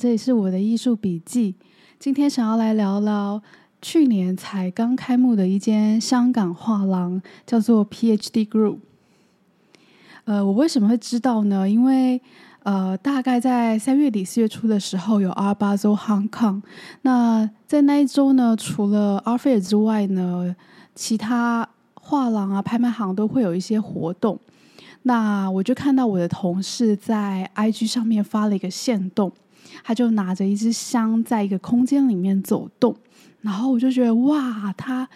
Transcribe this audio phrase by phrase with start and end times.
[0.00, 1.54] 这里是我的艺术笔记。
[1.98, 3.42] 今天想要来聊聊
[3.82, 8.78] 去年才刚开幕的一间香港画廊，叫做 PhD Group。
[10.24, 11.68] 呃，我为什么会知道呢？
[11.68, 12.18] 因为
[12.62, 16.62] 呃，大概在三月底四月初的时候，有 Art Basel Hong Kong。
[17.02, 20.56] 那在那一周呢，除了 Art Fair 之外呢，
[20.94, 24.40] 其他画廊啊、拍卖行都会有一些活动。
[25.02, 29.30] 那我就看到我的同事在 IG 上面发了一个线动，
[29.82, 32.94] 他就拿着一支香在一个空间里面走动，
[33.40, 35.08] 然后我就觉得哇，他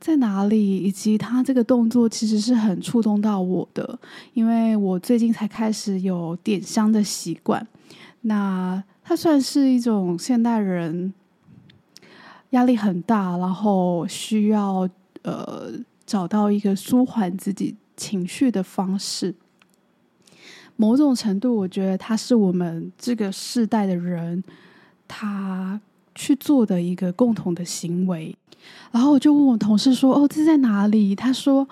[0.00, 0.78] 在哪里？
[0.78, 3.98] 以及他这个动作其实是很触动到我的，
[4.34, 7.66] 因为我最近才开始有点香的习惯。
[8.22, 11.12] 那它算是一种现代人
[12.50, 14.88] 压力很大，然后需要
[15.22, 15.72] 呃
[16.06, 17.76] 找到一个舒缓自己。
[17.98, 19.34] 情绪的方式，
[20.80, 24.42] 某种程度，我觉得他是我们这个世代的人，
[25.08, 25.78] 他
[26.14, 28.34] 去做的一个共同的行为。
[28.92, 31.68] 然后我就问我同事说：“哦，这在哪里？”他说：“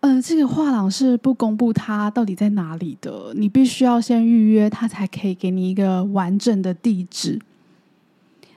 [0.00, 7.40] 嗯，这个画廊是不公布它到底在哪里的，你必须要先预约，他才可以给你一个完整的地址。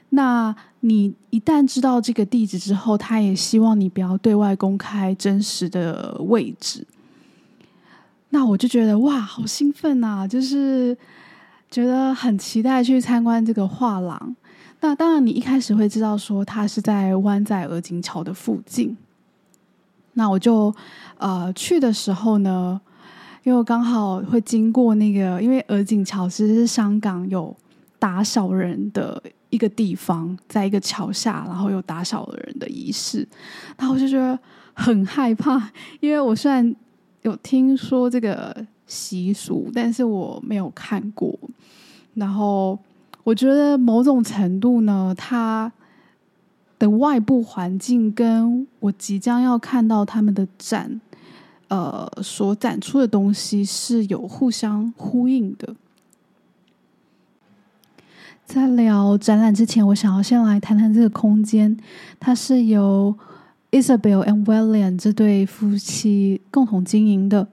[0.10, 6.86] 那你一旦知道这个地址之后，他也希望你不要对外公开真实的位置。
[8.30, 10.28] 那我就觉得哇，好兴奋呐！
[10.28, 10.98] 就是
[11.70, 14.36] 觉得很期待去参观这个画廊。
[14.82, 18.96] 那当然，你一开始会知道说它是在湾仔鹅颈桥的附近。
[20.14, 20.74] 那我就
[21.18, 22.80] 呃去的时候呢，
[23.44, 27.56] 因为我刚好会经过那个，因为鹅颈桥其实是香港有
[28.00, 29.22] 打扫人的。
[29.50, 33.26] 一个地方，在一个桥下，然后有打扫的人的仪式，
[33.78, 34.38] 然后我就觉得
[34.74, 36.76] 很害怕，因为我虽然
[37.22, 41.38] 有听说这个习俗，但是我没有看过。
[42.14, 42.78] 然后
[43.24, 45.72] 我觉得某种程度呢，它
[46.80, 51.02] 的外部环境跟我即将要看到他们的展，
[51.68, 55.76] 呃，所展出的东西是有互相呼应的。
[58.46, 61.78] 在聊展览之前，我想要先来谈谈这个空间。
[62.18, 63.14] 它是由
[63.72, 67.48] Isabel and William 这对夫妻共同经营的。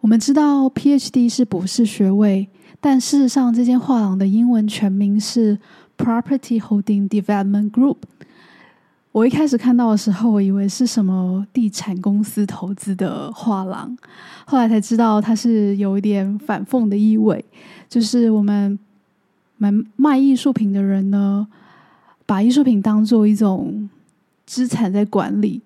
[0.00, 2.48] 我们知道 PhD 是博士学位，
[2.80, 5.58] 但事实上，这间画廊的英文全名是
[5.96, 7.96] Property Holding Development Group。
[9.12, 13.96] 我一开始看到的时候，我以为是什么地产公司投资的画廊，
[14.44, 17.44] 后来才知道它是有一点反讽的意味，
[17.88, 18.78] 就是我们。
[19.58, 21.48] 买卖艺术品的人呢，
[22.26, 23.88] 把艺术品当做一种
[24.46, 25.60] 资产在管理，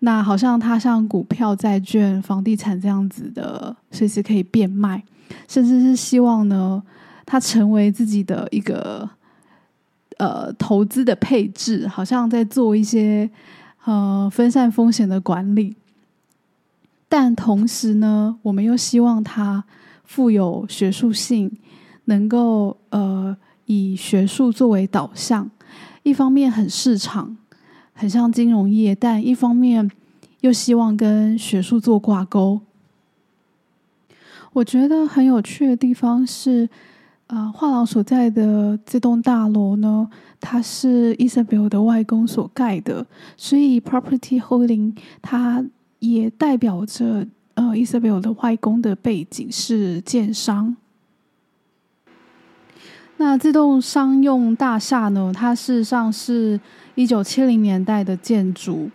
[0.00, 5.02] 那好像它像股票、债券、房地产这样子的，随时可以变卖，
[5.48, 6.80] 甚至是希望呢，
[7.26, 9.08] 它成为自己的一个
[10.18, 13.28] 呃投资的配置，好像在做一些
[13.84, 15.74] 呃分散风险的管理。
[17.08, 19.64] 但同时呢，我们又希望它
[20.04, 21.50] 富有学术性。
[22.10, 25.50] 能够呃以学术作为导向，
[26.04, 27.36] 一方面很市场，
[28.00, 29.90] 很像金融业，但一方面
[30.42, 32.60] 又希望跟学术做挂钩。
[34.52, 36.68] 我觉得很有趣的地方是，
[37.26, 43.04] 呃，画廊所在的这栋大楼呢，它是 Isabel 的外公所盖的，
[43.36, 45.64] 所以 Property Holding 它
[45.98, 50.76] 也代表着呃 Isabel 的外公的背景是建商。
[53.20, 55.32] 那这栋商用大厦呢？
[55.34, 56.58] 它事实上是
[56.94, 58.88] 一九七零年代的建筑，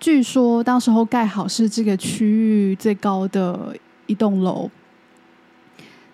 [0.00, 4.70] 据说当时候盖好是这个区域最高的一栋楼。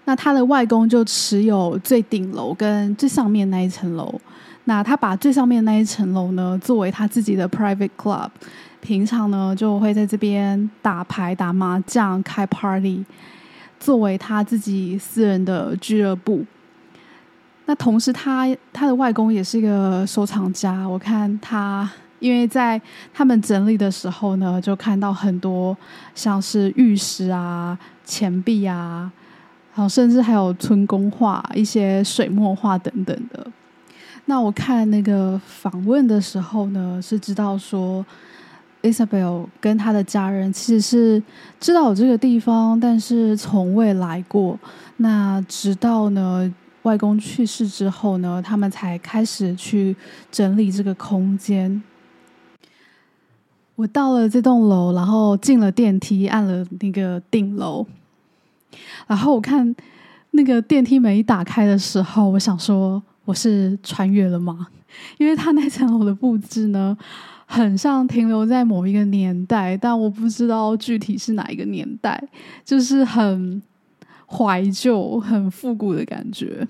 [0.05, 4.21] 那他的外公就持有最顶楼跟最上面那一层楼。
[4.65, 8.29] 那他把最上面那一层楼呢，作为他自己的 private club，
[8.81, 13.05] 平常呢就会在这边打牌、打麻将、开 party，
[13.79, 16.45] 作为他自己私人的俱乐部。
[17.67, 20.87] 那同时，他他的外公也是一个收藏家。
[20.87, 22.79] 我看他，因为在
[23.13, 25.75] 他们整理的时候呢，就看到很多
[26.15, 29.11] 像是玉石啊、钱币啊，
[29.75, 33.47] 然后甚至还有春宫画、一些水墨画等等的。
[34.27, 38.05] 那我看那个访问的时候呢，是知道说
[38.83, 41.23] ，Isabel 跟他的家人其实是
[41.59, 44.59] 知道有这个地方，但是从未来过。
[44.99, 46.55] 那直到呢。
[46.85, 49.95] 外公去世之后呢，他们才开始去
[50.31, 51.83] 整理这个空间。
[53.75, 57.85] 我到了这栋楼，然后进了电梯，按了那个顶楼，
[59.07, 59.75] 然后我看
[60.31, 64.69] 那个电梯门一打开的时候，我想说我是穿越了吗？
[65.19, 66.97] 因为他那层楼的布置呢，
[67.47, 72.23] 很像停留在某一个年代，但我不知道具体是哪一个年代，
[72.65, 73.61] 就是很
[74.27, 76.67] 怀旧、很复古的感觉。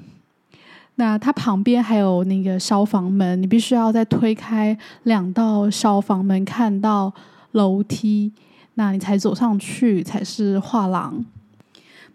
[0.96, 7.12] 那它旁边还有那个消防门，你必须要再推开两道消防门，看到
[7.52, 8.32] 楼梯，
[8.74, 11.24] 那你才走上去才是画廊。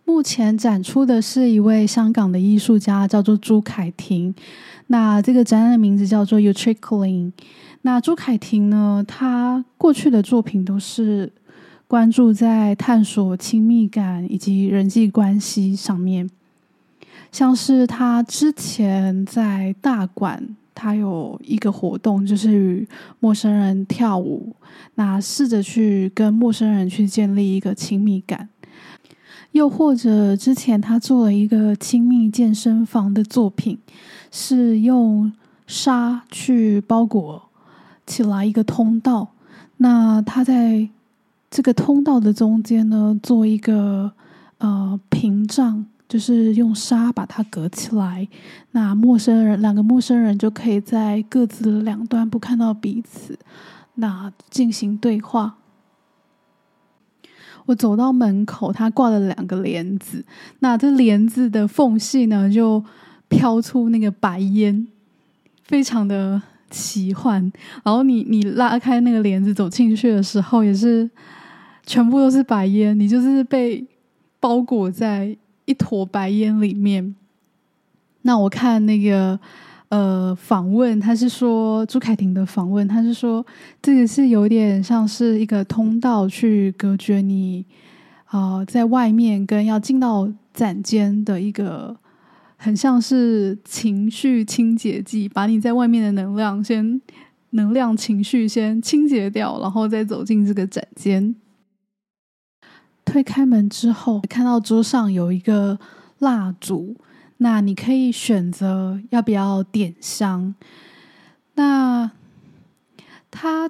[0.06, 4.34] 目前展出的是一位香港的艺术家，叫做朱凯婷。
[4.88, 7.46] 那这个展览的名字叫做 u t r i c k l i n g
[7.84, 11.32] 那朱凯婷呢，她过去的作品都是
[11.90, 16.30] 关注在探索亲密感以及人际关系上面。
[17.32, 22.88] 像是他之前在大馆，他有一个活动，就是与
[23.20, 24.56] 陌生人跳舞，
[24.96, 28.48] 那试着去跟陌生人去建立一个亲密感。
[29.54, 33.80] 又或者之前他做了一个亲密健身房的作品，
[34.30, 35.34] 是用
[35.66, 37.50] 纱去包裹
[38.06, 39.30] 起来一个通道。
[39.78, 40.88] 那他在
[41.50, 44.12] 这个通道的中间呢，做一个
[44.60, 48.28] 呃屏障，就是用纱把它隔起来。
[48.72, 53.38] 那陌生人两个陌生人就可以在各自的两端不看到彼此，
[53.96, 55.56] 那进行对话。
[57.66, 60.26] 我走到门口，它挂了两个帘子。
[60.60, 62.84] 那这帘子的缝隙呢，就
[63.28, 64.88] 飘出那个白烟，
[65.66, 66.42] 非常的
[66.72, 67.52] 奇幻。
[67.84, 71.08] 然后你你拉开那个帘子走进去的时候，也是
[71.90, 73.84] 全部都是白烟，你就是被
[74.40, 77.16] 包裹在一坨白烟里面。
[78.22, 79.40] 那我看那个。
[79.90, 83.44] 呃，访问他是说朱凯婷的访问，他是说
[83.82, 87.66] 这个是有点像是一个通道去隔绝你
[88.26, 91.98] 啊，在外面跟要进到展间的一个
[92.56, 97.02] 很像是情绪清洁剂，把你在外面的能量先
[97.50, 101.34] 能量情绪先清洁掉，然后再走进这个展间。
[103.10, 105.80] 推开门之后，看到桌上有一个
[106.20, 106.96] 蜡烛。
[107.38, 110.54] 那你可以选择要不要点香。
[111.56, 112.12] 那
[113.32, 113.70] 他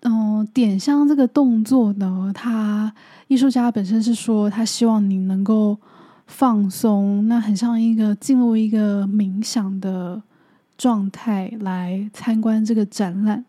[0.00, 2.92] 嗯，点香这个动作呢，他
[3.28, 5.78] 艺术家本身是说，他希望你能够
[6.26, 10.20] 放松，那很像一个进入一个冥想的
[10.76, 13.44] 状态来参观这个展览。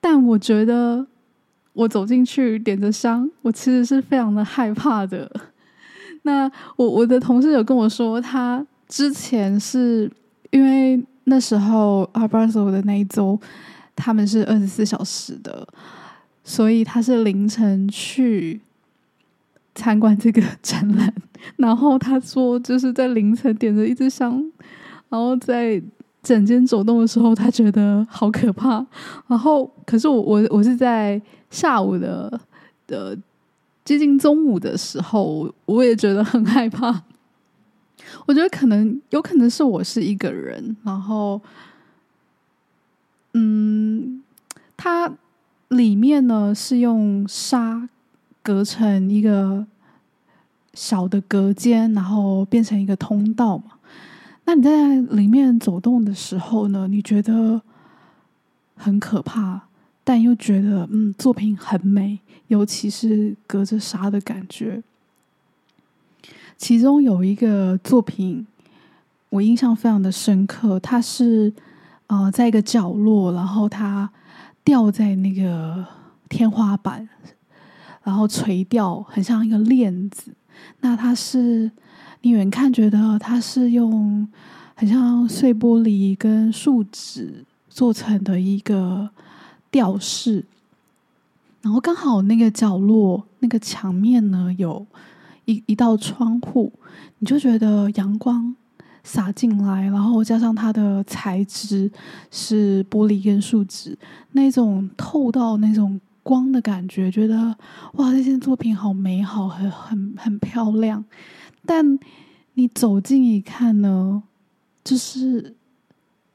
[0.00, 1.06] 但我觉得
[1.78, 5.30] 我走进去点着香，我其实是非常的害怕的。
[6.22, 10.10] 那我我的同事有跟我说，他之前是
[10.50, 13.38] 因为那时候阿巴索的那一周，
[13.94, 15.64] 他们是二十四小时的，
[16.42, 18.60] 所以他是凌晨去
[19.76, 21.14] 参观这个 展览。
[21.58, 24.44] 然后他说，就是在凌晨点着一支香，
[25.10, 25.80] 然后在
[26.28, 28.84] 整间走动的时候，他觉得好可怕。
[29.26, 31.20] 然后，可是我我我是在
[31.50, 32.40] 下午的
[32.86, 33.16] 的。
[33.84, 37.04] 接近中午的时候，我也觉得很害怕。
[38.26, 41.40] 我觉得可能有可能是我是一个人，然后，
[43.32, 44.22] 嗯，
[44.76, 45.10] 它
[45.68, 47.88] 里面呢是用纱
[48.42, 49.66] 隔成一个
[50.74, 53.77] 小的隔间，然后变成一个通道嘛。
[54.48, 57.60] 那你在里面走动的时候呢，你觉得
[58.74, 59.60] 很可怕。
[60.02, 64.82] 但又觉得，嗯，作品很美，尤其是隔着纱的感觉。
[66.56, 68.46] 其中有一个作品，
[69.28, 70.80] 我印象非常的深刻。
[70.80, 71.52] 它是，
[72.06, 74.08] 呃，在一个角落，然后它
[74.64, 75.84] 吊在那个
[76.30, 77.06] 天花板，
[78.02, 80.32] 然后垂吊，很像一个链子。
[80.80, 81.70] 那它是，
[82.28, 84.28] 你远看觉得它是用
[84.74, 89.08] 很像碎玻璃跟树脂做成的一个。
[89.70, 90.46] 吊饰，
[91.60, 94.86] 然后刚好那个角落那个墙面呢，有
[95.44, 96.72] 一一道窗户，
[97.18, 98.56] 你就觉得阳光
[99.04, 101.90] 洒进来，然后加上它的材质
[102.30, 103.96] 是玻璃跟树脂，
[104.32, 107.54] 那种透到那种光的感觉，觉得
[107.96, 111.04] 哇，这件作品好美好，很很很漂亮。
[111.68, 111.98] 但
[112.54, 114.22] 你走近一看呢，
[114.82, 115.54] 就是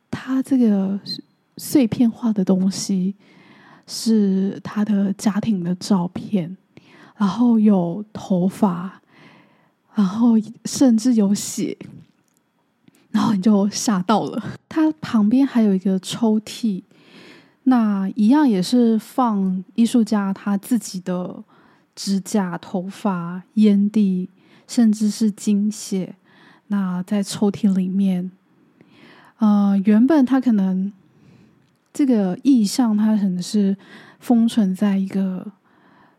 [0.10, 1.00] 它这个。
[1.56, 3.14] 碎片化的东西
[3.86, 6.58] 是他的家庭的照片，
[7.16, 9.00] 然后有头发，
[9.94, 10.30] 然后
[10.66, 11.78] 甚至有血，
[13.12, 14.58] 然后你就吓到了。
[14.68, 16.82] 他旁边还有一个抽屉，
[17.66, 21.44] 那一样也是放艺术家他自己的
[21.94, 24.28] 指甲、头发、烟蒂、
[24.68, 26.16] 甚至是精血。
[26.68, 28.32] 那在抽屉里面，
[29.38, 30.92] 呃，原本它可能
[31.92, 33.76] 这个意象，它可能是
[34.20, 35.52] 封存在一个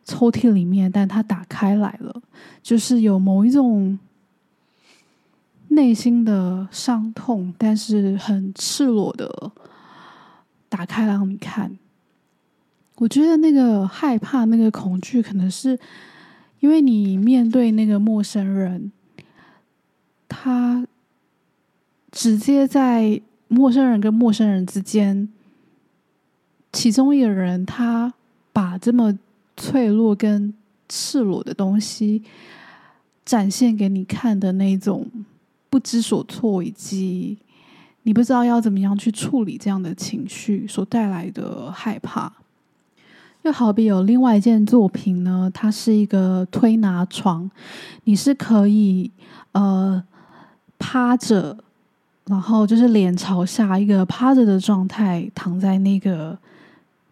[0.04, 2.22] 抽屉里面，但它打开来了，
[2.62, 3.98] 就是有某一种
[5.68, 9.50] 内心的伤痛，但是很赤裸的
[10.68, 11.76] 打开让你看。
[12.96, 15.76] 我觉得那个害怕、那个恐惧，可能是
[16.64, 18.90] 因为你面对那个陌生人。
[20.26, 20.86] 他
[22.10, 25.28] 直接在陌生人跟陌生人之间，
[26.72, 28.14] 其中一个人他
[28.52, 29.16] 把这么
[29.58, 30.54] 脆弱跟
[30.88, 32.22] 赤裸的东西
[33.24, 35.06] 展现给你看的那种
[35.68, 37.36] 不知所措，以及
[38.02, 42.32] 你不知道要怎么样去处理这样的情绪所带来的害怕。
[43.44, 47.50] 又好比有另外一件作品呢，它是一个推拿床，
[48.04, 49.10] 你是可以
[49.52, 50.02] 呃。
[50.76, 51.56] 趴着，
[52.26, 56.36] 然后就是脸朝下，一个趴着的状态，躺在那个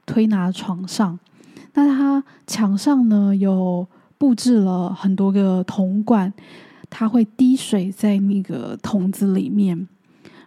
[0.05, 1.19] 推拿床上。
[1.73, 3.87] 那它墙上呢有
[4.19, 6.31] 布置了很多个铜管，
[6.91, 9.89] 它会滴水在那个桶子里面，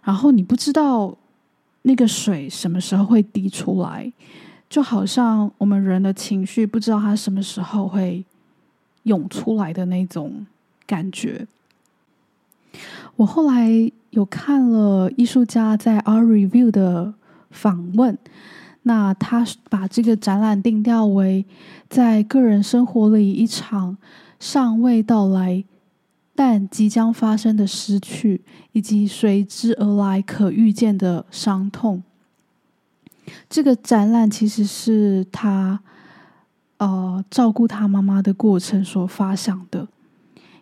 [0.04, 1.16] 然后你不知道
[1.82, 4.12] 那个水什么时候会滴出来，
[4.68, 8.24] 就好像我们人的情绪不知道它什么时候会
[9.04, 10.46] 涌出来的那种
[10.86, 11.46] 感觉。
[13.16, 17.14] 我后来有看了艺术家在 Art Review 的
[17.50, 18.18] 访问，
[18.82, 21.46] 那他把这个展览定调为
[21.88, 23.96] 在个人生活里一场
[24.38, 25.64] 尚未到来
[26.34, 28.42] 但即将发生的失去，
[28.72, 32.02] 以及随之而来可预见的伤痛。
[33.48, 35.80] 这个展览其实是他
[36.78, 39.88] 呃照顾他妈妈的过程所发想的，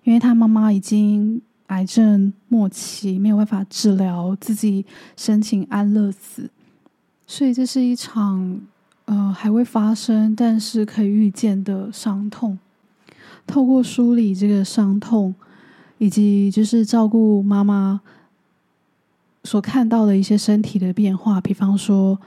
[0.02, 1.42] 因为他妈妈已经。
[1.68, 4.84] 癌症末期没有办法治疗，自己
[5.16, 6.50] 申请安乐死，
[7.26, 8.60] 所以这是一场
[9.06, 12.58] 呃还未发生但是可以预见的伤痛。
[13.46, 15.34] 透过梳理这个伤痛，
[15.96, 18.02] 以及就是照顾妈妈
[19.44, 22.20] 所看到的一些身体的变化，比方说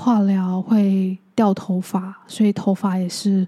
[0.00, 3.46] 化疗会掉头发，所以头发也是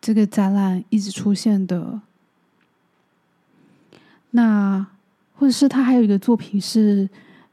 [0.00, 2.00] 这个展览一直出现的。
[4.30, 4.86] 那，
[5.34, 7.06] 或者是他还有一个作品是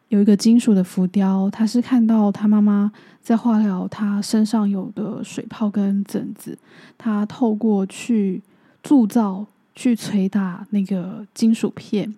[0.08, 2.89] 有一个金属的浮雕，他是看到他妈妈
[3.22, 6.58] 在化疗，他身上有的水泡跟疹子，
[6.98, 8.41] 他透过去
[8.81, 12.15] 铸造、去捶打那个金属片，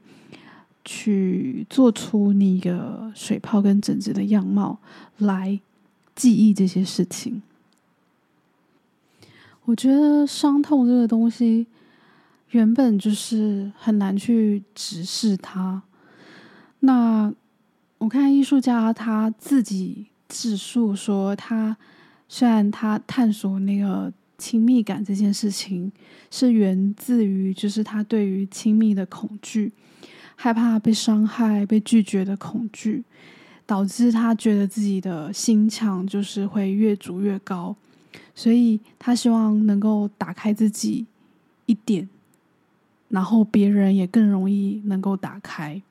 [0.85, 4.77] 去做出那个水泡跟疹子的样貌，
[5.17, 5.59] 来
[6.15, 7.41] 记忆这些事情。
[9.65, 11.67] 我觉得伤痛这个东西。
[12.49, 15.81] 原本就是很难去直视它。
[16.81, 17.33] 那
[17.97, 21.77] 我看艺术家他自己自述说，他
[22.27, 25.89] 虽然他探索那个亲密感这件事情，
[26.29, 29.71] 是源自于就是他对于亲密的恐惧，
[30.35, 33.05] 害怕被伤害、被拒绝的恐惧，
[33.71, 37.73] 导致他觉得自己的心墙就是会越筑越高，
[38.35, 41.05] 所以他希望能够打开自己
[41.67, 42.09] 一点。
[43.07, 45.81] 然后别人也更容易能够打开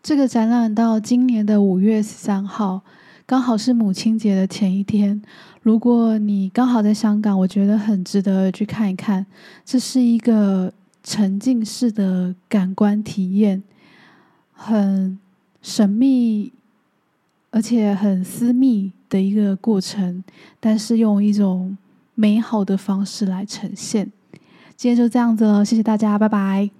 [0.00, 0.72] 这个展览。
[0.72, 2.82] 到今年的五月十三号，
[3.26, 5.20] 刚好是母亲节的前一天。
[5.62, 9.26] 如果你刚好在香港，我觉得很值得去看一看。
[9.64, 13.64] 这是一个沉浸式的感官体验，
[14.52, 15.18] 很
[15.60, 16.52] 神秘
[17.50, 20.22] 而且很私密的一个过程，
[20.60, 21.76] 但是用一种
[22.14, 24.12] 美好的方式来呈现。
[24.76, 26.77] 今天就这样子了，谢谢大家，拜拜。